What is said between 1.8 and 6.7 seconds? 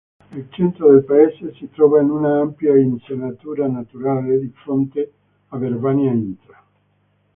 in un'ampia insenatura naturale, di fronte a Verbania-Intra.